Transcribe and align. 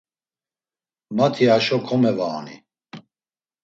Mati 1.15 1.45
haşo 1.51 1.77
komevaona. 1.87 2.55